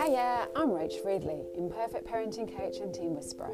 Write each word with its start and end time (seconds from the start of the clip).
Hiya, 0.00 0.48
I'm 0.56 0.70
Rach 0.70 0.94
Friedley, 1.02 1.42
imperfect 1.58 2.06
parenting 2.06 2.56
coach 2.56 2.78
and 2.78 2.94
teen 2.94 3.14
whisperer. 3.14 3.52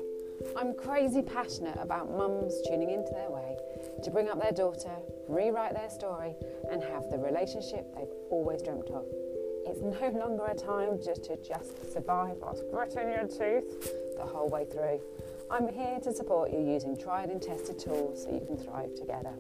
I'm 0.57 0.75
crazy 0.75 1.21
passionate 1.21 1.77
about 1.81 2.17
mums 2.17 2.55
tuning 2.69 2.91
into 2.91 3.11
their 3.11 3.31
way 3.31 3.57
to 4.05 4.11
bring 4.13 4.29
up 4.29 4.41
their 4.41 4.53
daughter, 4.53 4.95
rewrite 5.27 5.75
their 5.75 5.91
story, 5.91 6.37
and 6.71 6.85
have 6.85 7.11
the 7.11 7.19
relationship 7.19 7.93
they've 7.97 8.15
always 8.31 8.63
dreamt 8.63 8.91
of. 8.91 9.07
It's 9.67 9.81
no 9.81 10.09
longer 10.21 10.45
a 10.45 10.55
time 10.55 11.01
just 11.05 11.25
to 11.25 11.37
just 11.37 11.93
survive 11.93 12.37
whilst 12.41 12.63
gritting 12.71 13.11
your 13.11 13.27
teeth 13.27 14.17
the 14.17 14.25
whole 14.25 14.49
way 14.49 14.67
through. 14.67 15.01
I'm 15.51 15.67
here 15.67 15.99
to 16.05 16.15
support 16.15 16.53
you 16.53 16.61
using 16.61 16.97
tried 16.97 17.31
and 17.31 17.43
tested 17.43 17.81
tools 17.81 18.23
so 18.23 18.31
you 18.31 18.47
can 18.47 18.57
thrive 18.57 18.95
together. 18.95 19.35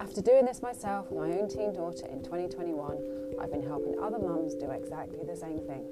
After 0.00 0.22
doing 0.22 0.46
this 0.46 0.60
myself 0.60 1.08
with 1.10 1.20
my 1.20 1.38
own 1.38 1.48
teen 1.48 1.72
daughter 1.72 2.06
in 2.06 2.24
2021, 2.24 3.36
I've 3.38 3.52
been 3.52 3.62
helping 3.62 3.96
other 4.02 4.18
mums 4.18 4.54
do 4.54 4.70
exactly 4.70 5.20
the 5.24 5.36
same 5.36 5.60
thing. 5.60 5.86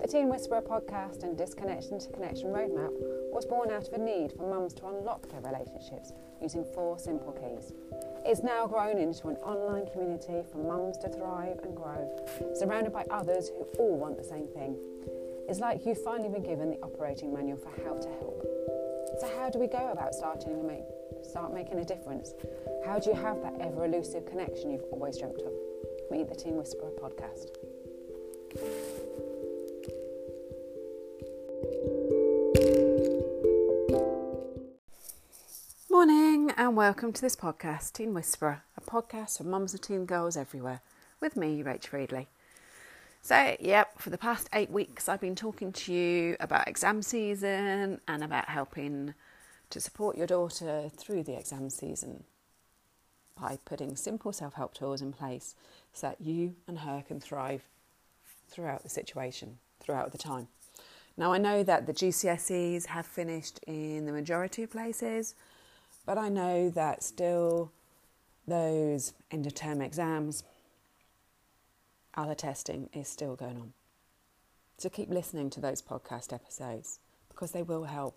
The 0.00 0.08
Teen 0.08 0.30
Whisperer 0.30 0.62
podcast 0.62 1.24
and 1.24 1.36
Disconnection 1.36 1.98
to 1.98 2.08
Connection 2.08 2.48
roadmap 2.48 2.90
was 3.32 3.44
born 3.44 3.70
out 3.70 3.86
of 3.86 3.92
a 3.92 3.98
need 3.98 4.32
for 4.32 4.48
mums 4.48 4.72
to 4.74 4.86
unlock 4.86 5.28
their 5.28 5.42
relationships 5.42 6.14
using 6.40 6.64
four 6.72 6.98
simple 6.98 7.32
keys. 7.32 7.74
It's 8.24 8.42
now 8.42 8.66
grown 8.66 8.96
into 8.96 9.28
an 9.28 9.36
online 9.36 9.86
community 9.92 10.42
for 10.50 10.56
mums 10.56 10.96
to 10.98 11.10
thrive 11.10 11.60
and 11.62 11.76
grow, 11.76 12.08
surrounded 12.54 12.94
by 12.94 13.04
others 13.10 13.50
who 13.50 13.64
all 13.78 13.98
want 13.98 14.16
the 14.16 14.24
same 14.24 14.48
thing. 14.48 14.74
It's 15.50 15.60
like 15.60 15.84
you've 15.84 16.02
finally 16.02 16.30
been 16.30 16.44
given 16.44 16.70
the 16.70 16.78
operating 16.82 17.34
manual 17.34 17.58
for 17.58 17.70
how 17.84 17.98
to 17.98 18.08
help. 18.08 18.46
So, 19.20 19.28
how 19.36 19.50
do 19.50 19.58
we 19.58 19.66
go 19.66 19.90
about 19.92 20.14
starting 20.14 20.56
to 20.56 20.62
make, 20.62 20.84
start 21.22 21.52
making 21.52 21.78
a 21.78 21.84
difference? 21.84 22.32
How 22.86 22.98
do 22.98 23.10
you 23.10 23.16
have 23.16 23.42
that 23.42 23.60
ever 23.60 23.84
elusive 23.84 24.24
connection 24.24 24.70
you've 24.70 24.88
always 24.92 25.18
dreamt 25.18 25.42
of? 25.42 25.52
Meet 26.10 26.30
the 26.30 26.36
Teen 26.36 26.56
Whisperer 26.56 26.90
podcast. 26.98 27.50
Morning 36.00 36.50
and 36.56 36.78
welcome 36.78 37.12
to 37.12 37.20
this 37.20 37.36
podcast, 37.36 37.92
Teen 37.92 38.14
Whisperer, 38.14 38.62
a 38.74 38.80
podcast 38.80 39.36
for 39.36 39.44
mums 39.44 39.74
of 39.74 39.82
teen 39.82 40.06
girls 40.06 40.34
everywhere, 40.34 40.80
with 41.20 41.36
me, 41.36 41.62
Rach 41.62 41.84
Friedley. 41.84 42.26
So, 43.20 43.54
yep, 43.60 44.00
for 44.00 44.08
the 44.08 44.16
past 44.16 44.48
eight 44.54 44.70
weeks, 44.70 45.10
I've 45.10 45.20
been 45.20 45.34
talking 45.34 45.74
to 45.74 45.92
you 45.92 46.38
about 46.40 46.66
exam 46.66 47.02
season 47.02 48.00
and 48.08 48.24
about 48.24 48.48
helping 48.48 49.12
to 49.68 49.78
support 49.78 50.16
your 50.16 50.26
daughter 50.26 50.90
through 50.96 51.24
the 51.24 51.38
exam 51.38 51.68
season 51.68 52.24
by 53.38 53.58
putting 53.66 53.94
simple 53.94 54.32
self 54.32 54.54
help 54.54 54.72
tools 54.72 55.02
in 55.02 55.12
place 55.12 55.54
so 55.92 56.06
that 56.06 56.22
you 56.22 56.54
and 56.66 56.78
her 56.78 57.04
can 57.06 57.20
thrive 57.20 57.60
throughout 58.48 58.84
the 58.84 58.88
situation, 58.88 59.58
throughout 59.80 60.12
the 60.12 60.18
time. 60.18 60.48
Now, 61.18 61.34
I 61.34 61.36
know 61.36 61.62
that 61.62 61.84
the 61.84 61.92
GCSEs 61.92 62.86
have 62.86 63.04
finished 63.04 63.60
in 63.66 64.06
the 64.06 64.12
majority 64.12 64.62
of 64.62 64.70
places, 64.70 65.34
but 66.06 66.18
I 66.18 66.28
know 66.28 66.70
that 66.70 67.02
still 67.02 67.72
those 68.46 69.12
end 69.30 69.46
of 69.46 69.54
term 69.54 69.80
exams, 69.80 70.42
other 72.14 72.34
testing 72.34 72.88
is 72.92 73.08
still 73.08 73.36
going 73.36 73.56
on. 73.56 73.72
So 74.78 74.88
keep 74.88 75.10
listening 75.10 75.50
to 75.50 75.60
those 75.60 75.82
podcast 75.82 76.32
episodes 76.32 76.98
because 77.28 77.52
they 77.52 77.62
will 77.62 77.84
help. 77.84 78.16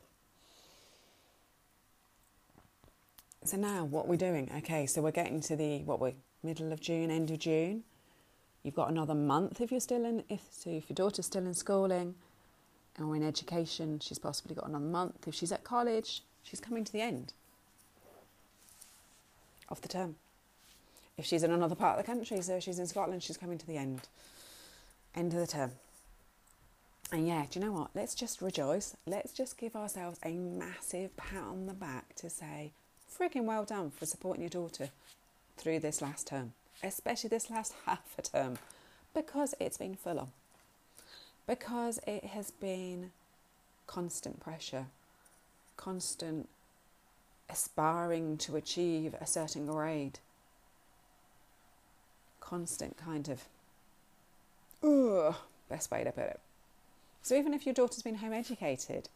So 3.46 3.58
now 3.58 3.84
what 3.84 4.08
we're 4.08 4.16
doing, 4.16 4.50
okay, 4.60 4.86
so 4.86 5.02
we're 5.02 5.12
getting 5.12 5.42
to 5.42 5.56
the 5.56 5.80
what 5.80 6.00
we 6.00 6.16
middle 6.42 6.72
of 6.72 6.80
June, 6.80 7.12
end 7.12 7.30
of 7.32 7.40
June. 7.40 7.84
You've 8.64 8.76
got 8.76 8.90
another 8.90 9.16
month 9.16 9.60
if 9.60 9.72
you're 9.72 9.82
still 9.82 10.06
in 10.06 10.24
if 10.30 10.42
so 10.52 10.70
if 10.70 10.90
your 10.90 10.96
daughter's 10.96 11.26
still 11.26 11.46
in 11.46 11.54
schooling 11.54 12.16
or 12.98 13.16
in 13.16 13.24
education, 13.24 14.00
she's 14.00 14.20
possibly 14.20 14.56
got 14.56 14.68
another 14.68 14.86
month. 14.86 15.28
If 15.28 15.36
she's 15.36 15.52
at 15.52 15.66
college, 15.66 16.24
she's 16.44 16.62
coming 16.62 16.86
to 16.86 16.92
the 16.92 17.02
end 17.02 17.34
of 19.74 19.82
the 19.82 19.90
term. 19.90 20.16
If 21.18 21.26
she's 21.26 21.44
in 21.44 21.52
another 21.52 21.76
part 21.76 22.00
of 22.00 22.06
the 22.06 22.12
country, 22.12 22.42
so 22.42 22.60
she's 22.60 22.80
in 22.80 22.88
Scotland, 22.88 23.22
she's 23.22 23.38
coming 23.38 23.58
to 23.58 23.68
the 23.68 23.78
end. 23.78 24.02
End 25.16 25.34
of 25.34 25.40
the 25.40 25.48
term. 25.48 25.72
And 27.12 27.28
yeah, 27.28 27.46
do 27.50 27.60
you 27.60 27.66
know 27.66 27.72
what? 27.72 27.90
Let's 27.94 28.16
just 28.16 28.42
rejoice. 28.42 28.96
Let's 29.06 29.34
just 29.34 29.58
give 29.58 29.76
ourselves 29.76 30.20
a 30.26 30.32
massive 30.32 31.16
pat 31.18 31.44
on 31.44 31.68
the 31.68 31.74
back 31.74 32.16
to 32.16 32.30
say, 32.30 32.72
freaking 33.20 33.44
well 33.44 33.66
done 33.66 33.92
for 33.92 34.06
supporting 34.06 34.42
your 34.42 34.50
daughter 34.50 34.90
through 35.58 35.80
this 35.80 36.02
last 36.02 36.28
term, 36.28 36.54
especially 36.82 37.30
this 37.30 37.52
last 37.52 37.74
half 37.86 38.16
a 38.18 38.22
term, 38.24 38.58
because 39.14 39.54
it's 39.60 39.78
been 39.78 39.96
full 39.96 40.20
on. 40.20 40.32
Because 41.46 42.00
it 42.08 42.24
has 42.26 42.52
been 42.52 43.12
constant 43.86 44.40
pressure, 44.40 44.88
constant 45.78 46.48
aspiring 47.50 48.38
to 48.38 48.56
achieve 48.56 49.16
a 49.20 49.28
certain 49.28 49.66
grade, 49.66 50.20
constant 52.40 52.98
kind 52.98 53.30
of, 53.30 53.44
ugh, 54.84 55.36
best 55.70 55.92
way 55.92 56.04
to 56.04 56.12
put 56.12 56.26
it. 56.26 56.40
So 57.22 57.36
even 57.36 57.54
if 57.54 57.66
your 57.66 57.74
daughter's 57.74 58.02
been 58.04 58.16
home 58.16 58.34
educated, 58.34 59.10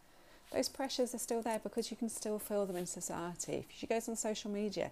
those 0.52 0.70
pressures 0.70 1.14
are 1.14 1.20
still 1.20 1.42
there 1.42 1.60
because 1.60 1.92
you 1.92 1.98
can 1.98 2.10
still 2.10 2.40
feel 2.40 2.66
them 2.66 2.78
in 2.78 2.86
society. 2.86 3.66
If 3.70 3.78
she 3.78 3.86
goes 3.86 4.08
on 4.08 4.16
social 4.16 4.50
media, 4.50 4.92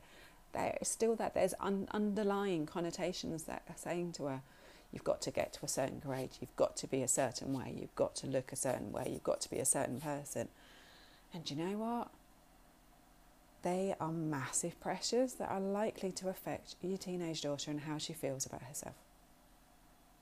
there's 0.54 0.90
still 0.90 1.16
that 1.16 1.34
there's 1.34 1.54
un- 1.60 1.88
underlying 1.92 2.66
connotations 2.66 3.44
that 3.44 3.64
are 3.70 3.78
saying 3.78 4.14
to 4.14 4.26
her, 4.26 4.42
you've 4.92 5.04
got 5.04 5.22
to 5.22 5.32
get 5.32 5.54
to 5.54 5.66
a 5.66 5.68
certain 5.68 6.00
grade, 6.00 6.32
you've 6.42 6.56
got 6.56 6.76
to 6.78 6.88
be 6.88 7.02
a 7.04 7.08
certain 7.08 7.54
way, 7.54 7.74
you've 7.78 7.96
got 7.96 8.16
to 8.16 8.28
look 8.28 8.52
a 8.52 8.56
certain 8.56 8.92
way, 8.92 9.10
you've 9.12 9.24
got 9.24 9.42
to 9.42 9.50
be 9.50 9.58
a 9.58 9.66
certain 9.66 10.02
person. 10.02 10.48
And 11.34 11.50
you 11.50 11.56
know 11.56 11.78
what? 11.78 12.10
They 13.66 13.96
are 14.00 14.12
massive 14.12 14.80
pressures 14.80 15.34
that 15.34 15.50
are 15.50 15.60
likely 15.60 16.12
to 16.12 16.30
affect 16.30 16.76
your 16.84 17.00
teenage 17.00 17.42
daughter 17.42 17.72
and 17.72 17.80
how 17.80 17.98
she 17.98 18.14
feels 18.14 18.46
about 18.46 18.62
herself. 18.62 18.94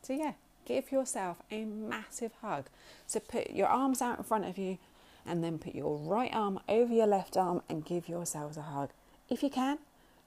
So, 0.01 0.13
yeah, 0.13 0.35
give 0.63 0.93
yourself 0.93 1.43
a 1.51 1.65
massive 1.65 2.31
hug. 2.41 2.67
So, 3.05 3.19
put 3.19 3.49
your 3.49 3.67
arms 3.67 4.01
out 4.01 4.17
in 4.17 4.23
front 4.23 4.45
of 4.45 4.57
you 4.57 4.77
and 5.25 5.43
then 5.43 5.57
put 5.57 5.75
your 5.75 5.97
right 5.97 6.33
arm 6.33 6.61
over 6.69 6.93
your 6.93 7.05
left 7.05 7.35
arm 7.35 7.61
and 7.67 7.83
give 7.83 8.07
yourselves 8.07 8.55
a 8.55 8.61
hug. 8.61 8.91
If 9.29 9.43
you 9.43 9.49
can, 9.49 9.79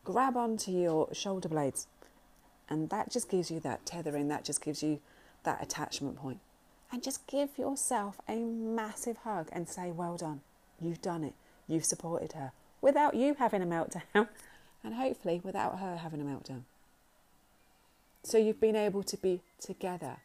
grab 0.04 0.36
onto 0.36 0.70
your 0.70 1.08
shoulder 1.14 1.48
blades, 1.48 1.86
and 2.68 2.90
that 2.90 3.10
just 3.10 3.30
gives 3.30 3.50
you 3.50 3.60
that 3.60 3.86
tethering, 3.86 4.28
that 4.28 4.44
just 4.44 4.60
gives 4.60 4.82
you 4.82 5.00
that 5.42 5.62
attachment 5.62 6.18
point. 6.18 6.40
And 6.92 7.02
just 7.02 7.26
give 7.26 7.56
yourself 7.56 8.20
a 8.28 8.36
massive 8.36 9.16
hug 9.18 9.48
and 9.52 9.70
say, 9.70 9.90
Well 9.90 10.18
done, 10.18 10.42
you've 10.78 11.00
done 11.00 11.24
it, 11.24 11.32
you've 11.66 11.86
supported 11.86 12.32
her 12.32 12.52
without 12.80 13.14
you 13.14 13.34
having 13.34 13.62
a 13.62 13.66
meltdown, 13.66 14.28
and 14.84 14.94
hopefully 14.94 15.40
without 15.42 15.78
her 15.78 15.96
having 15.96 16.20
a 16.20 16.24
meltdown. 16.24 16.62
So 18.22 18.38
you've 18.38 18.60
been 18.60 18.76
able 18.76 19.02
to 19.04 19.16
be 19.16 19.40
together 19.60 20.16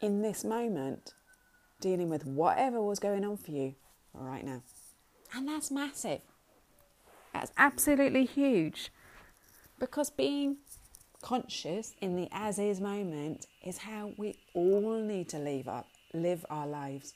in 0.00 0.22
this 0.22 0.44
moment 0.44 1.12
dealing 1.80 2.08
with 2.08 2.24
whatever 2.24 2.80
was 2.80 2.98
going 2.98 3.24
on 3.24 3.36
for 3.36 3.50
you 3.50 3.74
right 4.14 4.44
now. 4.44 4.62
And 5.34 5.48
that's 5.48 5.70
massive. 5.70 6.20
That's 7.32 7.52
absolutely 7.56 8.24
huge. 8.24 8.90
Because 9.78 10.10
being 10.10 10.58
conscious 11.20 11.94
in 12.00 12.16
the 12.16 12.28
as 12.32 12.58
is 12.58 12.80
moment 12.80 13.46
is 13.64 13.78
how 13.78 14.12
we 14.16 14.36
all 14.54 15.00
need 15.00 15.28
to 15.30 15.38
live 15.38 15.68
up, 15.68 15.88
live 16.14 16.44
our 16.48 16.66
lives. 16.66 17.14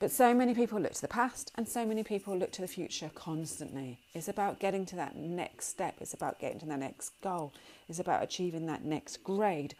But 0.00 0.10
so 0.10 0.34
many 0.34 0.54
people 0.54 0.80
look 0.80 0.92
to 0.94 1.00
the 1.00 1.08
past 1.08 1.52
and 1.54 1.68
so 1.68 1.86
many 1.86 2.02
people 2.02 2.36
look 2.36 2.52
to 2.52 2.60
the 2.60 2.68
future 2.68 3.10
constantly. 3.14 3.98
It's 4.12 4.28
about 4.28 4.58
getting 4.58 4.84
to 4.86 4.96
that 4.96 5.16
next 5.16 5.68
step, 5.68 5.94
it's 6.00 6.14
about 6.14 6.38
getting 6.38 6.58
to 6.60 6.66
the 6.66 6.76
next 6.76 7.12
goal, 7.22 7.52
it's 7.88 8.00
about 8.00 8.22
achieving 8.22 8.66
that 8.66 8.84
next 8.84 9.22
grade 9.22 9.74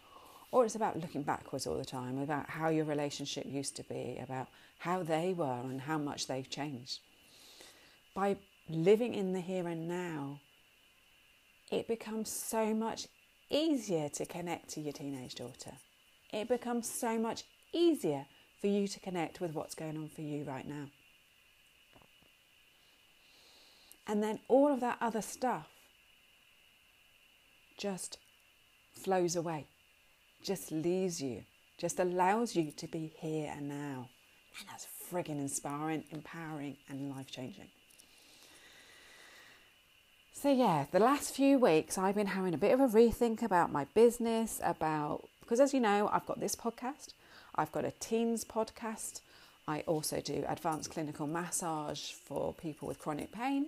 or 0.51 0.63
it's 0.63 0.75
about 0.75 0.99
looking 0.99 1.21
backwards 1.21 1.67
all 1.67 1.77
the 1.77 1.83
time, 1.83 2.17
about 2.17 2.49
how 2.49 2.69
your 2.69 2.85
relationship 2.85 3.45
used 3.45 3.75
to 3.75 3.83
be, 3.83 4.17
about 4.23 4.47
how 4.79 5.03
they 5.03 5.33
were 5.33 5.59
and 5.63 5.81
how 5.81 5.97
much 5.97 6.27
they've 6.27 6.49
changed. 6.49 6.99
By 8.13 8.37
living 8.69 9.13
in 9.13 9.33
the 9.33 9.41
here 9.41 9.67
and 9.67 9.87
now, 9.87 10.39
it 11.71 11.89
becomes 11.89 12.29
so 12.29 12.73
much 12.73 13.07
easier 13.49 14.07
to 14.09 14.25
connect 14.25 14.69
to 14.69 14.79
your 14.79 14.93
teenage 14.93 15.35
daughter. 15.35 15.73
It 16.31 16.47
becomes 16.47 16.89
so 16.89 17.19
much 17.19 17.43
easier 17.73 18.25
for 18.65 18.69
you 18.71 18.87
to 18.87 18.99
connect 18.99 19.39
with 19.39 19.53
what's 19.53 19.75
going 19.75 19.95
on 19.95 20.09
for 20.09 20.21
you 20.21 20.43
right 20.43 20.67
now. 20.67 20.87
And 24.07 24.23
then 24.23 24.39
all 24.47 24.73
of 24.73 24.79
that 24.79 24.97
other 24.99 25.21
stuff 25.21 25.67
just 27.77 28.17
flows 28.91 29.35
away 29.35 29.67
just 30.41 30.71
leaves 30.71 31.21
you, 31.21 31.43
just 31.77 31.99
allows 31.99 32.55
you 32.55 32.71
to 32.71 32.87
be 32.87 33.13
here 33.19 33.53
and 33.55 33.69
now. 33.69 34.09
And 34.59 34.67
that's 34.67 34.87
frigging 35.11 35.39
inspiring, 35.39 36.03
empowering, 36.09 36.77
and 36.89 37.11
life 37.15 37.29
changing. 37.29 37.69
So, 40.33 40.51
yeah, 40.51 40.87
the 40.91 40.99
last 40.99 41.35
few 41.35 41.59
weeks 41.59 41.99
I've 41.99 42.15
been 42.15 42.33
having 42.33 42.55
a 42.55 42.57
bit 42.57 42.73
of 42.73 42.79
a 42.79 42.87
rethink 42.87 43.43
about 43.43 43.71
my 43.71 43.85
business, 43.93 44.59
about 44.63 45.29
Because 45.39 45.59
as 45.59 45.71
you 45.71 45.79
know, 45.79 46.09
I've 46.11 46.25
got 46.25 46.39
this 46.39 46.55
podcast, 46.55 47.13
I've 47.55 47.71
got 47.71 47.85
a 47.85 47.91
teens 47.99 48.43
podcast, 48.43 49.21
I 49.67 49.81
also 49.81 50.21
do 50.21 50.43
advanced 50.47 50.91
clinical 50.91 51.25
massage 51.25 52.11
for 52.11 52.53
people 52.53 52.87
with 52.87 52.99
chronic 52.99 53.31
pain. 53.31 53.67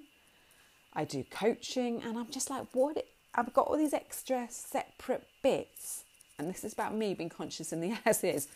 I 0.94 1.06
do 1.06 1.24
coaching, 1.30 2.01
and 2.04 2.18
I'm 2.18 2.30
just 2.30 2.50
like, 2.50 2.66
what? 2.74 3.04
I've 3.34 3.54
got 3.54 3.68
all 3.68 3.78
these 3.78 3.94
extra 3.94 4.48
separate 4.50 5.28
bits, 5.42 6.04
and 6.38 6.50
this 6.50 6.63
is 6.63 6.74
about 6.74 6.94
me 6.94 7.13
being 7.13 7.30
conscious 7.30 7.72
in 7.72 7.81
the 7.81 7.94
as 8.06 8.24
is. 8.24 8.48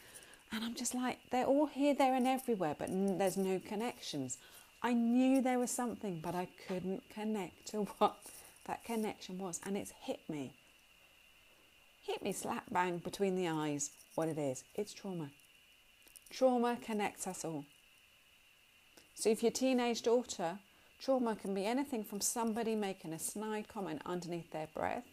And 0.51 0.63
I'm 0.63 0.75
just 0.75 0.93
like, 0.93 1.17
they're 1.31 1.45
all 1.45 1.65
here, 1.65 1.93
there, 1.93 2.13
and 2.13 2.27
everywhere, 2.27 2.75
but 2.77 2.89
there's 2.89 3.37
no 3.37 3.59
connections. 3.59 4.37
I 4.83 4.93
knew 4.93 5.41
there 5.41 5.59
was 5.59 5.71
something, 5.71 6.19
but 6.21 6.35
I 6.35 6.47
couldn't 6.67 7.03
connect 7.09 7.67
to 7.67 7.77
what 7.97 8.17
that 8.65 8.83
connection 8.83 9.39
was, 9.39 9.59
and 9.65 9.77
it's 9.77 9.93
hit 10.01 10.19
me. 10.29 10.51
Hit 12.03 12.23
me 12.23 12.33
slap 12.33 12.63
bang 12.71 12.97
between 12.97 13.35
the 13.35 13.47
eyes 13.47 13.91
what 14.15 14.27
it 14.27 14.37
is. 14.37 14.63
It's 14.75 14.93
trauma. 14.93 15.29
Trauma 16.31 16.77
connects 16.83 17.27
us 17.27 17.45
all. 17.45 17.65
So 19.13 19.29
if 19.29 19.43
your 19.43 19.51
teenage 19.51 20.01
daughter, 20.01 20.59
trauma 20.99 21.35
can 21.35 21.53
be 21.53 21.65
anything 21.65 22.03
from 22.03 22.21
somebody 22.21 22.75
making 22.75 23.13
a 23.13 23.19
snide 23.19 23.67
comment 23.67 24.01
underneath 24.05 24.51
their 24.51 24.67
breath, 24.73 25.05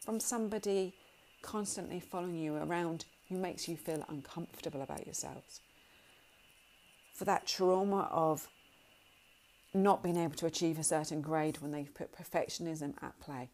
from 0.00 0.18
somebody 0.18 0.94
constantly 1.42 2.00
following 2.00 2.36
you 2.36 2.56
around 2.56 3.04
who 3.28 3.36
makes 3.36 3.68
you 3.68 3.76
feel 3.76 4.04
uncomfortable 4.08 4.82
about 4.82 5.06
yourselves. 5.06 5.60
For 7.14 7.24
that 7.24 7.46
trauma 7.46 8.08
of 8.10 8.48
not 9.74 10.02
being 10.02 10.16
able 10.16 10.34
to 10.36 10.46
achieve 10.46 10.78
a 10.78 10.84
certain 10.84 11.20
grade 11.20 11.58
when 11.60 11.70
they 11.70 11.84
put 11.84 12.12
perfectionism 12.12 12.94
at 13.02 13.18
play. 13.20 13.48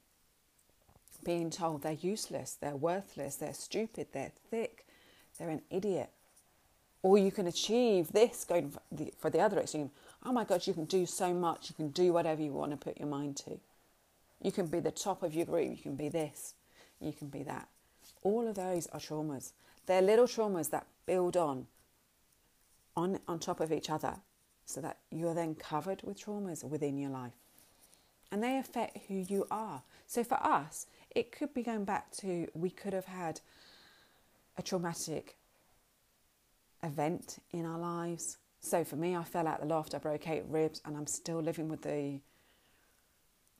Being 1.25 1.50
told 1.50 1.82
they're 1.82 1.93
useless, 1.93 2.56
they're 2.61 2.76
worthless, 2.76 3.37
they're 3.37 3.55
stupid, 3.55 4.09
they're 4.12 4.32
thick, 4.50 4.87
they're 5.38 5.50
an 5.50 5.62
idiot. 5.70 6.11
Or 7.03 7.19
you 7.19 7.31
can 7.31 7.47
achieve 7.47 8.12
this 8.12 8.44
going 8.44 8.70
for 8.70 8.81
the, 8.91 9.12
for 9.19 9.31
the 9.31 9.41
other 9.41 9.61
extreme. 9.61 9.91
Oh 10.25 10.32
my 10.32 10.44
God, 10.44 10.67
you 10.67 10.75
can 10.75 10.85
do 10.85 11.06
so 11.06 11.32
much. 11.32 11.70
You 11.70 11.75
can 11.76 11.91
do 11.91 12.12
whatever 12.12 12.43
you 12.43 12.53
want 12.53 12.73
to 12.73 12.76
put 12.76 12.99
your 12.99 13.09
mind 13.09 13.37
to. 13.38 13.59
You 14.43 14.53
can 14.53 14.67
be 14.67 14.81
the 14.81 14.91
top 14.91 15.23
of 15.23 15.35
your 15.35 15.47
group. 15.47 15.70
You 15.70 15.76
can 15.76 15.94
be 15.97 16.09
this. 16.09 16.55
You 17.00 17.12
can 17.12 17.29
be 17.29 17.43
that. 17.44 17.69
All 18.23 18.49
of 18.49 18.56
those 18.56 18.87
are 18.88 19.00
traumas. 19.00 19.53
They're 19.87 20.03
little 20.03 20.26
traumas 20.26 20.70
that 20.70 20.87
build 21.06 21.37
on, 21.37 21.67
on, 22.97 23.20
on 23.29 23.38
top 23.38 23.61
of 23.61 23.73
each 23.73 23.91
other 23.91 24.17
so 24.67 24.81
that 24.81 24.99
you're 25.11 25.35
then 25.35 25.55
covered 25.55 26.03
with 26.03 26.23
traumas 26.23 26.62
within 26.65 26.99
your 26.99 27.11
life. 27.11 27.32
And 28.31 28.43
they 28.43 28.59
affect 28.59 28.99
who 29.09 29.15
you 29.15 29.47
are. 29.50 29.82
So 30.06 30.23
for 30.25 30.35
us, 30.44 30.87
it 31.14 31.32
could 31.32 31.55
be 31.55 31.62
going 31.62 31.84
back 31.84 32.10
to 32.19 32.49
we 32.55 32.70
could 32.70 32.93
have 32.93 33.06
had 33.06 33.40
a 34.56 34.62
traumatic 34.62 35.37
event 36.82 37.38
in 37.52 37.64
our 37.64 37.78
lives. 37.78 38.38
So 38.60 38.84
for 38.84 38.96
me, 38.96 39.16
I 39.16 39.25
fell 39.25 39.46
out 39.46 39.60
the 39.60 39.66
loft, 39.66 39.94
I 39.94 39.99
broke 39.99 40.28
eight 40.28 40.44
ribs, 40.49 40.81
and 40.84 40.96
I'm 40.96 41.06
still 41.06 41.40
living 41.40 41.69
with 41.69 41.82
the, 41.82 41.90
I 41.90 42.20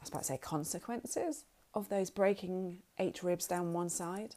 was 0.01 0.09
about 0.09 0.23
to 0.23 0.25
say, 0.27 0.39
consequences 0.39 1.45
of 1.75 1.89
those 1.89 2.11
breaking 2.11 2.79
eight 2.99 3.23
ribs 3.23 3.47
down 3.47 3.73
one 3.73 3.89
side. 3.89 4.35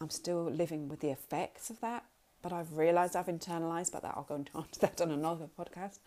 I'm 0.00 0.10
still 0.10 0.44
living 0.44 0.88
with 0.88 1.00
the 1.00 1.10
effects 1.10 1.70
of 1.70 1.80
that, 1.80 2.04
but 2.42 2.52
I've 2.52 2.76
realised 2.76 3.14
I've 3.14 3.26
internalised, 3.26 3.92
but 3.92 4.02
that 4.02 4.14
I'll 4.16 4.24
go 4.24 4.36
into 4.36 4.52
that 4.80 5.00
on 5.00 5.10
another 5.10 5.46
podcast. 5.58 5.98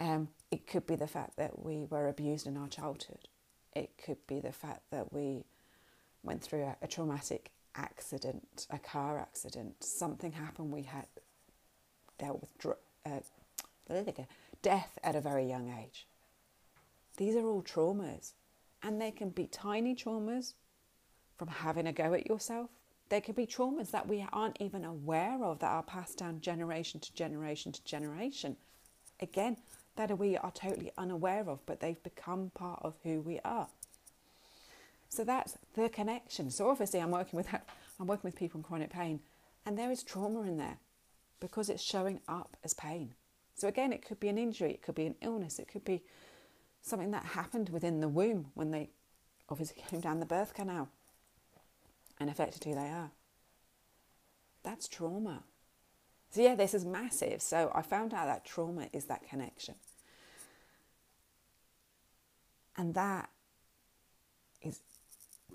Um, 0.00 0.28
it 0.50 0.66
could 0.66 0.86
be 0.86 0.94
the 0.94 1.08
fact 1.08 1.36
that 1.36 1.64
we 1.64 1.84
were 1.84 2.08
abused 2.08 2.46
in 2.46 2.56
our 2.56 2.68
childhood. 2.68 3.28
It 3.78 3.90
could 4.04 4.26
be 4.26 4.40
the 4.40 4.52
fact 4.52 4.82
that 4.90 5.12
we 5.12 5.44
went 6.24 6.42
through 6.42 6.64
a, 6.64 6.76
a 6.82 6.88
traumatic 6.88 7.52
accident, 7.76 8.66
a 8.70 8.78
car 8.78 9.20
accident, 9.20 9.84
something 9.84 10.32
happened, 10.32 10.72
we 10.72 10.82
had 10.82 11.06
dealt 12.18 12.40
with 12.40 12.58
dr- 12.58 12.76
uh, 13.06 13.20
death 14.62 14.98
at 15.04 15.14
a 15.14 15.20
very 15.20 15.46
young 15.46 15.72
age. 15.80 16.06
These 17.16 17.36
are 17.36 17.46
all 17.46 17.62
traumas, 17.62 18.32
and 18.82 19.00
they 19.00 19.12
can 19.12 19.30
be 19.30 19.46
tiny 19.46 19.94
traumas 19.94 20.54
from 21.36 21.48
having 21.48 21.86
a 21.86 21.92
go 21.92 22.14
at 22.14 22.26
yourself. 22.26 22.70
There 23.08 23.20
can 23.20 23.34
be 23.34 23.46
traumas 23.46 23.92
that 23.92 24.08
we 24.08 24.26
aren't 24.32 24.60
even 24.60 24.84
aware 24.84 25.42
of 25.42 25.60
that 25.60 25.70
are 25.70 25.82
passed 25.84 26.18
down 26.18 26.40
generation 26.40 27.00
to 27.00 27.14
generation 27.14 27.72
to 27.72 27.84
generation. 27.84 28.56
Again, 29.20 29.56
that 30.06 30.18
we 30.18 30.36
are 30.36 30.52
totally 30.52 30.92
unaware 30.96 31.48
of, 31.48 31.64
but 31.66 31.80
they've 31.80 32.02
become 32.02 32.50
part 32.54 32.80
of 32.82 32.94
who 33.02 33.20
we 33.20 33.40
are. 33.44 33.68
So 35.08 35.24
that's 35.24 35.58
the 35.74 35.88
connection. 35.88 36.50
So 36.50 36.70
obviously, 36.70 37.00
I'm 37.00 37.10
working 37.10 37.36
with 37.36 37.50
that. 37.50 37.68
I'm 38.00 38.06
working 38.06 38.28
with 38.28 38.36
people 38.36 38.58
in 38.58 38.64
chronic 38.64 38.90
pain, 38.90 39.20
and 39.66 39.76
there 39.76 39.90
is 39.90 40.02
trauma 40.02 40.42
in 40.42 40.56
there 40.56 40.78
because 41.40 41.68
it's 41.68 41.82
showing 41.82 42.20
up 42.28 42.56
as 42.64 42.74
pain. 42.74 43.14
So 43.54 43.66
again, 43.66 43.92
it 43.92 44.06
could 44.06 44.20
be 44.20 44.28
an 44.28 44.38
injury, 44.38 44.70
it 44.70 44.82
could 44.82 44.94
be 44.94 45.06
an 45.06 45.16
illness, 45.20 45.58
it 45.58 45.66
could 45.66 45.84
be 45.84 46.02
something 46.80 47.10
that 47.10 47.24
happened 47.24 47.70
within 47.70 48.00
the 48.00 48.08
womb 48.08 48.52
when 48.54 48.70
they 48.70 48.90
obviously 49.48 49.82
came 49.88 50.00
down 50.00 50.20
the 50.20 50.26
birth 50.26 50.54
canal 50.54 50.88
and 52.20 52.30
who 52.30 52.74
they 52.74 52.88
are. 52.88 53.10
That's 54.62 54.86
trauma. 54.86 55.42
So 56.30 56.42
yeah, 56.42 56.54
this 56.54 56.74
is 56.74 56.84
massive. 56.84 57.40
So 57.40 57.70
I 57.74 57.82
found 57.82 58.12
out 58.12 58.26
that 58.26 58.44
trauma 58.44 58.88
is 58.92 59.04
that 59.06 59.28
connection. 59.28 59.74
And 62.76 62.94
that 62.94 63.30
is 64.62 64.80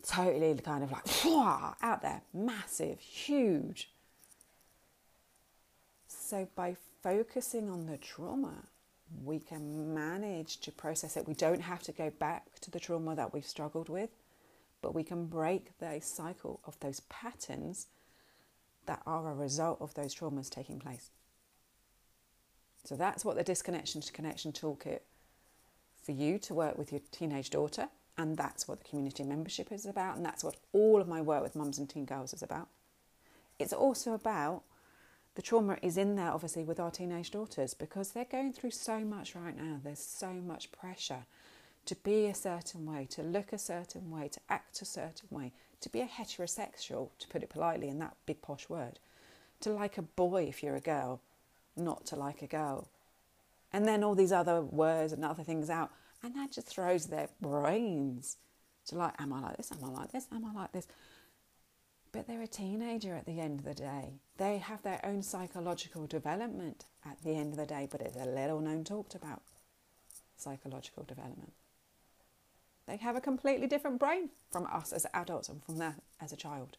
totally 0.06 0.54
kind 0.56 0.84
of 0.84 0.92
like 0.92 1.06
out 1.82 2.02
there, 2.02 2.22
massive, 2.34 3.00
huge. 3.00 3.92
So 6.08 6.48
by 6.56 6.76
focusing 7.02 7.70
on 7.70 7.86
the 7.86 7.98
trauma, 7.98 8.68
we 9.24 9.40
can 9.40 9.94
manage 9.94 10.60
to 10.62 10.72
process 10.72 11.16
it. 11.16 11.28
We 11.28 11.34
don't 11.34 11.62
have 11.62 11.84
to 11.84 11.92
go 11.92 12.10
back 12.10 12.60
to 12.62 12.72
the 12.72 12.80
trauma 12.80 13.16
that 13.16 13.34
we've 13.34 13.46
struggled 13.46 13.90
with, 13.90 14.10
but 14.82 14.96
we 14.96 15.04
can 15.04 15.28
break 15.28 15.78
the 15.78 16.00
cycle 16.02 16.60
of 16.66 16.80
those 16.80 17.02
patterns 17.02 17.88
that 18.86 19.02
are 19.06 19.32
a 19.32 19.36
result 19.36 19.80
of 19.82 19.94
those 19.94 20.14
traumas 20.14 20.50
taking 20.50 20.80
place. 20.80 21.12
So 22.84 22.96
that's 22.96 23.24
what 23.24 23.38
the 23.38 23.44
disconnection 23.44 24.02
to 24.02 24.12
connection 24.12 24.52
toolkit 24.52 25.00
for 26.02 26.12
you 26.12 26.38
to 26.40 26.54
work 26.54 26.78
with 26.78 26.92
your 26.92 27.02
teenage 27.12 27.50
daughter 27.50 27.88
and 28.18 28.38
that's 28.38 28.68
what 28.68 28.80
the 28.80 28.90
community 28.90 29.24
membership 29.24 29.72
is 29.72 29.86
about, 29.86 30.16
and 30.16 30.26
that's 30.26 30.44
what 30.44 30.56
all 30.72 31.02
of 31.02 31.08
my 31.08 31.22
work 31.22 31.42
with 31.42 31.56
mums 31.56 31.80
and 31.80 31.90
teen 31.90 32.06
girls 32.06 32.34
is 32.34 32.44
about. 32.44 32.68
It's 33.58 33.74
also 33.74 34.14
about 34.14 34.64
the 35.36 35.42
trauma 35.42 35.78
is 35.82 35.98
in 35.98 36.16
there, 36.16 36.30
obviously, 36.30 36.64
with 36.64 36.80
our 36.80 36.92
teenage 36.92 37.32
daughters 37.32 37.74
because 37.74 38.12
they're 38.12 38.26
going 38.26 38.54
through 38.54 38.72
so 38.72 39.00
much 39.00 39.36
right 39.36 39.58
now. 39.58 39.80
There's 39.84 40.00
so 40.00 40.32
much 40.32 40.72
pressure 40.72 41.26
to 41.86 41.96
be 41.96 42.28
a 42.28 42.36
certain 42.36 42.86
way, 42.86 43.08
to 43.12 43.24
look 43.24 43.52
a 43.52 43.58
certain 43.58 44.12
way, 44.12 44.28
to 44.28 44.40
act 44.48 44.82
a 44.82 44.86
certain 44.86 45.28
way, 45.32 45.52
to 45.84 45.90
be 45.90 46.02
a 46.02 46.08
heterosexual, 46.08 47.10
to 47.20 47.28
put 47.28 47.44
it 47.44 47.50
politely 47.50 47.88
in 47.88 48.00
that 48.00 48.16
big 48.26 48.42
posh 48.42 48.68
word, 48.68 49.00
to 49.62 49.70
like 49.70 49.98
a 49.98 50.02
boy 50.02 50.46
if 50.50 50.64
you're 50.64 50.76
a 50.76 50.82
girl, 50.82 51.22
not 51.78 52.06
to 52.08 52.16
like 52.16 52.42
a 52.42 52.48
girl. 52.48 52.88
And 53.72 53.88
then 53.88 54.04
all 54.04 54.16
these 54.16 54.32
other 54.32 54.62
words 54.62 55.14
and 55.14 55.24
other 55.24 55.44
things 55.44 55.70
out 55.70 55.92
and 56.24 56.36
that 56.36 56.52
just 56.52 56.68
throws 56.68 57.08
their 57.08 57.28
brains 57.42 58.38
to 58.88 58.96
like, 58.96 59.14
am 59.20 59.34
I 59.34 59.42
like 59.42 59.58
this? 59.58 59.72
Am 59.72 59.84
I 59.84 59.90
like 59.90 60.12
this? 60.12 60.28
Am 60.32 60.46
I 60.46 60.54
like 60.54 60.72
this? 60.72 60.88
But 62.12 62.28
they're 62.28 62.42
a 62.42 62.48
teenager 62.48 63.16
at 63.16 63.26
the 63.26 63.40
end 63.40 63.60
of 63.60 63.66
the 63.66 63.74
day. 63.74 64.22
They 64.38 64.58
have 64.60 64.82
their 64.84 65.02
own 65.04 65.22
psychological 65.22 66.08
development 66.08 66.86
at 67.06 67.22
the 67.24 67.36
end 67.36 67.52
of 67.52 67.58
the 67.58 67.66
day, 67.66 67.88
but 67.92 68.02
it's 68.02 68.16
a 68.16 68.26
little 68.26 68.60
known 68.62 68.84
talked 68.84 69.16
about 69.16 69.42
psychological 70.38 71.04
development. 71.04 71.54
They 72.86 72.98
have 72.98 73.16
a 73.16 73.22
completely 73.22 73.68
different 73.68 74.00
brain 74.00 74.30
from 74.52 74.68
us 74.72 74.92
as 74.92 75.06
adults 75.14 75.50
and 75.50 75.64
from 75.64 75.78
them 75.78 75.96
as 76.22 76.34
a 76.34 76.36
child. 76.36 76.78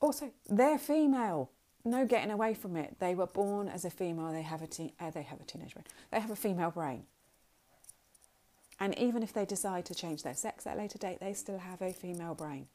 Also, 0.00 0.30
they're 0.48 0.78
female. 0.78 1.50
No 1.84 2.04
getting 2.04 2.30
away 2.30 2.54
from 2.54 2.76
it. 2.76 2.96
They 2.98 3.14
were 3.14 3.26
born 3.26 3.68
as 3.68 3.84
a 3.84 3.90
female. 3.90 4.32
They 4.32 4.42
have 4.42 4.62
a 4.62 4.66
uh, 5.00 5.10
they 5.10 5.22
have 5.22 5.40
a 5.40 5.44
teenage 5.44 5.74
brain. 5.74 5.86
They 6.10 6.20
have 6.20 6.30
a 6.30 6.36
female 6.36 6.70
brain. 6.70 7.04
And 8.80 8.96
even 8.98 9.22
if 9.22 9.32
they 9.32 9.44
decide 9.44 9.84
to 9.86 9.94
change 9.94 10.22
their 10.22 10.34
sex 10.34 10.66
at 10.66 10.76
a 10.76 10.78
later 10.78 10.98
date, 10.98 11.18
they 11.20 11.32
still 11.32 11.58
have 11.58 11.82
a 11.82 11.92
female 11.92 12.34
brain. 12.34 12.66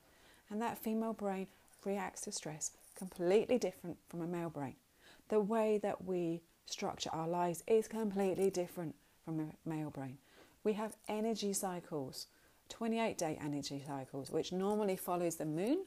And 0.49 0.61
that 0.61 0.77
female 0.77 1.13
brain 1.13 1.47
reacts 1.85 2.21
to 2.21 2.31
stress 2.31 2.71
completely 2.97 3.57
different 3.57 3.97
from 4.09 4.21
a 4.21 4.27
male 4.27 4.49
brain. 4.49 4.75
The 5.29 5.39
way 5.39 5.77
that 5.79 6.03
we 6.05 6.41
structure 6.65 7.09
our 7.13 7.27
lives 7.27 7.63
is 7.67 7.87
completely 7.87 8.49
different 8.49 8.95
from 9.23 9.39
a 9.39 9.69
male 9.69 9.89
brain. 9.89 10.17
We 10.63 10.73
have 10.73 10.95
energy 11.07 11.53
cycles, 11.53 12.27
28 12.69 13.17
day 13.17 13.37
energy 13.43 13.83
cycles, 13.85 14.31
which 14.31 14.51
normally 14.51 14.95
follows 14.95 15.35
the 15.35 15.45
moon 15.45 15.85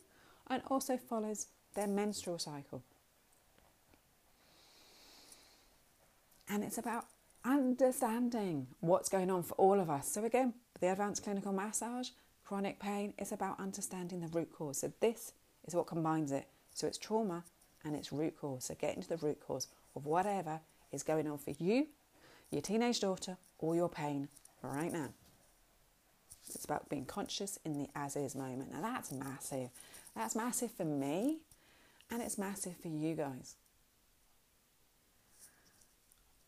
and 0.48 0.62
also 0.68 0.96
follows 0.96 1.46
their 1.74 1.86
menstrual 1.86 2.38
cycle. 2.38 2.82
And 6.48 6.62
it's 6.62 6.78
about 6.78 7.06
understanding 7.44 8.68
what's 8.80 9.08
going 9.08 9.30
on 9.30 9.42
for 9.42 9.54
all 9.54 9.80
of 9.80 9.90
us. 9.90 10.08
So, 10.08 10.24
again, 10.24 10.54
the 10.80 10.90
advanced 10.92 11.24
clinical 11.24 11.52
massage, 11.52 12.10
chronic 12.44 12.78
pain, 12.78 13.12
it's 13.18 13.32
about 13.32 13.58
understanding 13.58 14.20
the 14.20 14.28
root 14.28 14.52
cause. 14.52 14.78
So 14.78 14.92
this 15.00 15.32
is 15.66 15.74
what 15.74 15.86
combines 15.86 16.32
it. 16.32 16.46
So 16.74 16.86
it's 16.86 16.98
trauma 16.98 17.44
and 17.84 17.96
it's 17.96 18.12
root 18.12 18.36
cause. 18.40 18.66
So 18.66 18.74
getting 18.78 19.02
to 19.02 19.08
the 19.08 19.16
root 19.16 19.40
cause 19.46 19.68
of 19.94 20.06
whatever 20.06 20.60
is 20.92 21.02
going 21.02 21.26
on 21.28 21.38
for 21.38 21.52
you, 21.58 21.88
your 22.50 22.62
teenage 22.62 23.00
daughter, 23.00 23.36
or 23.58 23.74
your 23.74 23.88
pain 23.88 24.28
right 24.68 24.92
now. 24.92 25.08
It's 26.54 26.64
about 26.64 26.88
being 26.88 27.04
conscious 27.04 27.58
in 27.64 27.72
the 27.72 27.88
as 27.94 28.16
is 28.16 28.34
moment. 28.34 28.72
Now 28.72 28.80
that's 28.80 29.12
massive. 29.12 29.70
That's 30.14 30.36
massive 30.36 30.70
for 30.70 30.84
me 30.84 31.38
and 32.10 32.22
it's 32.22 32.38
massive 32.38 32.76
for 32.76 32.88
you 32.88 33.14
guys. 33.14 33.56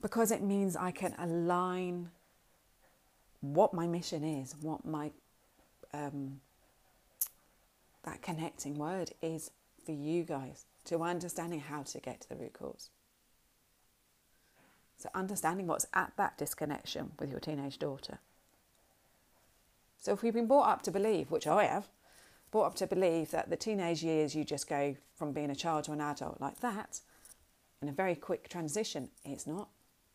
Because 0.01 0.31
it 0.31 0.43
means 0.43 0.77
I 0.77 0.93
can 0.93 1.15
align 1.19 2.11
what 3.41 3.75
my 3.75 3.87
mission 3.87 4.23
is, 4.23 4.55
what 4.61 4.85
my 4.85 5.11
um, 5.93 6.41
that 8.05 8.23
connecting 8.23 8.75
word 8.75 9.11
is 9.23 9.51
for 9.85 9.93
you 9.93 10.23
guys 10.23 10.65
to 10.85 11.03
understanding 11.03 11.61
how 11.61 11.83
to 11.83 11.99
get 11.99 12.21
to 12.23 12.29
the 12.29 12.37
root 12.37 12.53
cause. 12.53 12.91
So, 14.99 15.09
understanding 15.15 15.67
what's 15.67 15.87
at 15.95 16.13
that 16.17 16.37
disconnection 16.37 17.13
with 17.19 17.31
your 17.31 17.41
teenage 17.41 17.79
daughter. 17.79 18.19
So, 19.99 20.13
if 20.13 20.23
we've 20.23 20.35
been 20.35 20.49
brought 20.49 20.69
up 20.69 20.83
to 20.83 20.91
believe, 20.91 21.31
which 21.31 21.47
I 21.47 21.65
have, 21.65 21.89
brought 22.51 22.67
up 22.67 22.75
to 22.77 22.87
believe 22.87 23.31
that 23.31 23.49
the 23.49 23.57
teenage 23.57 24.03
years 24.03 24.35
you 24.35 24.45
just 24.45 24.69
go 24.69 24.97
from 25.17 25.33
being 25.33 25.51
a 25.51 25.55
child 25.55 25.85
to 25.85 25.93
an 25.93 26.01
adult 26.01 26.41
like 26.41 26.61
that 26.61 27.01
in 27.81 27.89
a 27.89 27.93
very 27.93 28.15
quick 28.15 28.49
transition, 28.49 29.09
it's 29.25 29.47
not. 29.47 29.69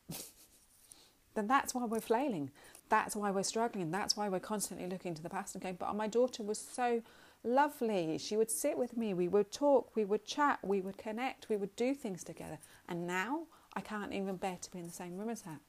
then 1.33 1.47
that's 1.47 1.73
why 1.73 1.85
we're 1.85 2.01
flailing. 2.01 2.51
That's 2.89 3.15
why 3.15 3.31
we're 3.31 3.43
struggling. 3.43 3.91
That's 3.91 4.17
why 4.17 4.29
we're 4.29 4.39
constantly 4.39 4.87
looking 4.87 5.15
to 5.15 5.23
the 5.23 5.29
past 5.29 5.55
and 5.55 5.63
going, 5.63 5.75
but 5.75 5.95
my 5.95 6.07
daughter 6.07 6.43
was 6.43 6.59
so 6.59 7.01
lovely. 7.43 8.17
She 8.17 8.37
would 8.37 8.51
sit 8.51 8.77
with 8.77 8.97
me, 8.97 9.13
we 9.13 9.27
would 9.27 9.51
talk, 9.51 9.95
we 9.95 10.05
would 10.05 10.25
chat, 10.25 10.59
we 10.61 10.81
would 10.81 10.97
connect, 10.97 11.49
we 11.49 11.57
would 11.57 11.75
do 11.75 11.93
things 11.93 12.23
together. 12.23 12.57
And 12.87 13.07
now 13.07 13.43
I 13.75 13.81
can't 13.81 14.13
even 14.13 14.37
bear 14.37 14.57
to 14.61 14.71
be 14.71 14.79
in 14.79 14.87
the 14.87 14.93
same 14.93 15.17
room 15.17 15.29
as 15.29 15.41
her. 15.43 15.59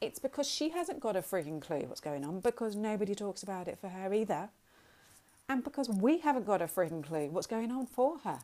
It's 0.00 0.18
because 0.18 0.48
she 0.48 0.70
hasn't 0.70 1.00
got 1.00 1.16
a 1.16 1.20
freaking 1.20 1.60
clue 1.60 1.84
what's 1.86 2.00
going 2.00 2.24
on, 2.24 2.40
because 2.40 2.74
nobody 2.74 3.14
talks 3.14 3.42
about 3.42 3.68
it 3.68 3.78
for 3.78 3.88
her 3.88 4.14
either, 4.14 4.48
and 5.48 5.62
because 5.62 5.88
we 5.88 6.18
haven't 6.18 6.46
got 6.46 6.62
a 6.62 6.66
freaking 6.66 7.04
clue 7.04 7.28
what's 7.28 7.46
going 7.46 7.70
on 7.70 7.86
for 7.86 8.18
her. 8.20 8.38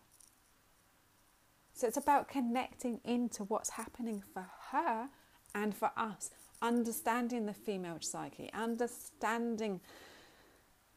So 1.73 1.87
it's 1.87 1.97
about 1.97 2.28
connecting 2.28 3.00
into 3.04 3.45
what's 3.45 3.71
happening 3.71 4.23
for 4.35 4.47
her 4.71 5.09
and 5.54 5.75
for 5.75 5.90
us, 5.97 6.30
understanding 6.61 7.47
the 7.47 7.54
female 7.54 7.99
psyche, 8.00 8.50
understanding 8.52 9.80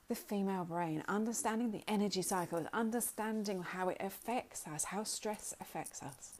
the 0.07 0.15
female 0.15 0.65
brain, 0.65 1.03
understanding 1.07 1.71
the 1.71 1.83
energy 1.87 2.21
cycles, 2.21 2.65
understanding 2.73 3.61
how 3.61 3.89
it 3.89 3.97
affects 3.99 4.65
us, 4.67 4.85
how 4.85 5.03
stress 5.03 5.53
affects 5.61 6.01
us, 6.01 6.39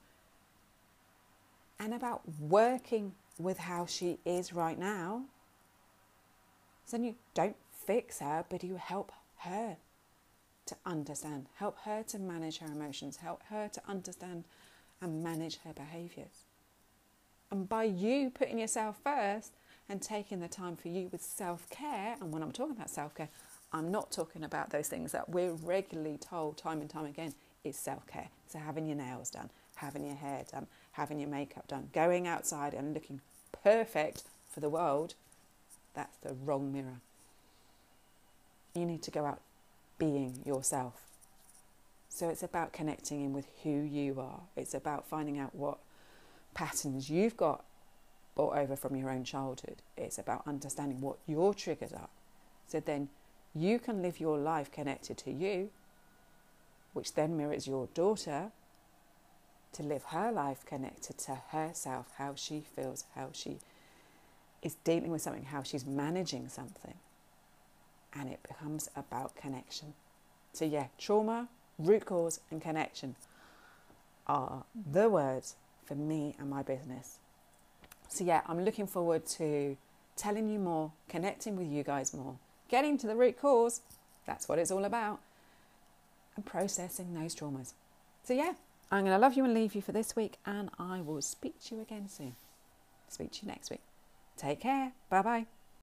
and 1.79 1.93
about 1.93 2.21
working 2.39 3.13
with 3.37 3.57
how 3.57 3.85
she 3.85 4.19
is 4.25 4.53
right 4.53 4.77
now. 4.77 5.23
So 6.85 6.97
you 6.97 7.15
don't 7.33 7.55
fix 7.71 8.19
her, 8.19 8.45
but 8.49 8.63
you 8.63 8.75
help 8.75 9.11
her 9.37 9.77
to 10.65 10.75
understand, 10.85 11.47
help 11.55 11.79
her 11.79 12.03
to 12.03 12.19
manage 12.19 12.59
her 12.59 12.67
emotions, 12.67 13.17
help 13.17 13.41
her 13.49 13.69
to 13.69 13.81
understand 13.87 14.43
and 15.01 15.23
manage 15.23 15.59
her 15.63 15.73
behaviours. 15.73 16.45
And 17.51 17.67
by 17.67 17.85
you 17.85 18.29
putting 18.29 18.59
yourself 18.59 18.97
first 19.03 19.53
and 19.87 20.01
taking 20.01 20.39
the 20.39 20.47
time 20.47 20.75
for 20.75 20.89
you 20.89 21.09
with 21.11 21.21
self 21.23 21.67
care, 21.69 22.15
and 22.21 22.31
when 22.31 22.43
I'm 22.43 22.51
talking 22.51 22.75
about 22.75 22.89
self 22.89 23.15
care, 23.15 23.29
I'm 23.71 23.89
not 23.89 24.11
talking 24.11 24.43
about 24.43 24.69
those 24.69 24.87
things 24.87 25.11
that 25.11 25.29
we're 25.29 25.53
regularly 25.53 26.17
told 26.17 26.57
time 26.57 26.81
and 26.81 26.89
time 26.89 27.05
again 27.05 27.33
is 27.63 27.75
self 27.75 28.05
care. 28.05 28.29
So, 28.47 28.59
having 28.59 28.85
your 28.85 28.97
nails 28.97 29.31
done, 29.31 29.49
having 29.75 30.05
your 30.05 30.15
hair 30.15 30.43
done, 30.51 30.67
having 30.99 31.19
your 31.19 31.29
makeup 31.29 31.67
done, 31.67 31.89
going 31.93 32.27
outside 32.27 32.73
and 32.73 32.93
looking 32.93 33.21
perfect 33.63 34.23
for 34.49 34.59
the 34.59 34.69
world, 34.69 35.15
that's 35.93 36.17
the 36.17 36.33
wrong 36.33 36.71
mirror. 36.71 36.99
You 38.75 38.85
need 38.85 39.01
to 39.03 39.11
go 39.11 39.25
out 39.25 39.41
being 39.97 40.41
yourself. 40.45 41.01
So, 42.09 42.29
it's 42.29 42.43
about 42.43 42.73
connecting 42.73 43.23
in 43.23 43.33
with 43.33 43.47
who 43.63 43.69
you 43.69 44.19
are, 44.19 44.41
it's 44.55 44.73
about 44.73 45.07
finding 45.07 45.39
out 45.39 45.55
what 45.55 45.77
patterns 46.53 47.09
you've 47.09 47.37
got 47.37 47.63
brought 48.35 48.57
over 48.57 48.75
from 48.75 48.95
your 48.95 49.09
own 49.09 49.23
childhood. 49.23 49.81
It's 49.97 50.17
about 50.17 50.43
understanding 50.47 51.01
what 51.01 51.17
your 51.27 51.53
triggers 51.53 51.91
are. 51.91 52.09
So 52.67 52.79
then 52.79 53.09
you 53.53 53.79
can 53.79 54.01
live 54.01 54.19
your 54.19 54.37
life 54.37 54.71
connected 54.71 55.17
to 55.19 55.31
you, 55.31 55.69
which 56.93 57.15
then 57.15 57.35
mirrors 57.35 57.67
your 57.67 57.87
daughter 57.93 58.51
to 59.73 59.83
live 59.83 60.03
her 60.05 60.31
life 60.31 60.65
connected 60.65 61.17
to 61.19 61.35
herself, 61.51 62.07
how 62.17 62.33
she 62.35 62.61
feels, 62.75 63.05
how 63.15 63.29
she 63.31 63.57
is 64.61 64.75
dealing 64.83 65.11
with 65.11 65.21
something, 65.21 65.45
how 65.45 65.63
she's 65.63 65.85
managing 65.85 66.49
something. 66.49 66.95
And 68.13 68.29
it 68.29 68.39
becomes 68.41 68.89
about 68.95 69.35
connection. 69.35 69.93
So, 70.53 70.65
yeah, 70.65 70.87
trauma, 70.97 71.47
root 71.77 72.05
cause, 72.05 72.39
and 72.49 72.61
connection 72.61 73.15
are 74.25 74.63
the 74.91 75.09
words 75.09 75.55
for 75.85 75.95
me 75.95 76.35
and 76.39 76.49
my 76.49 76.63
business. 76.63 77.19
So, 78.07 78.23
yeah, 78.23 78.41
I'm 78.47 78.65
looking 78.65 78.87
forward 78.87 79.25
to 79.27 79.77
telling 80.15 80.49
you 80.49 80.59
more, 80.59 80.91
connecting 81.07 81.55
with 81.55 81.67
you 81.67 81.83
guys 81.83 82.13
more 82.13 82.37
getting 82.69 82.97
to 82.99 83.07
the 83.07 83.15
root 83.15 83.37
cause, 83.41 83.81
that's 84.25 84.47
what 84.47 84.59
it's 84.59 84.71
all 84.71 84.85
about, 84.85 85.19
and 86.35 86.45
processing 86.45 87.13
those 87.13 87.35
traumas. 87.35 87.73
So, 88.23 88.33
yeah, 88.33 88.53
I'm 88.91 89.05
going 89.05 89.15
to 89.15 89.19
love 89.19 89.35
you 89.35 89.45
and 89.45 89.53
leave 89.53 89.75
you 89.75 89.81
for 89.81 89.91
this 89.91 90.15
week, 90.15 90.37
and 90.45 90.69
I 90.79 91.01
will 91.01 91.21
speak 91.21 91.61
to 91.65 91.75
you 91.75 91.81
again 91.81 92.07
soon. 92.07 92.35
Speak 93.07 93.31
to 93.33 93.45
you 93.45 93.51
next 93.51 93.69
week. 93.69 93.81
Take 94.37 94.61
care. 94.61 94.93
Bye 95.09 95.21
bye. 95.21 95.58